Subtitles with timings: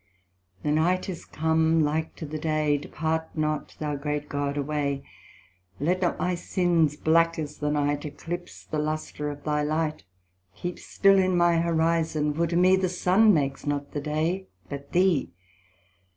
[0.63, 5.03] The night is come, like to the day; Depart not thou great God away.
[5.79, 10.03] Let not my sins, black as the night, Eclipse the lustre of thy light.
[10.55, 14.91] Keep still in my Horizon; for to me The Sun makes not the day, but
[14.91, 15.29] thee.